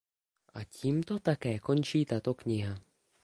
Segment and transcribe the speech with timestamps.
[0.59, 2.73] A tímto také končí tato kniha.